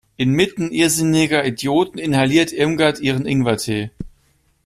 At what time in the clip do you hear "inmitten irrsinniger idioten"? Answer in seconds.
0.17-1.99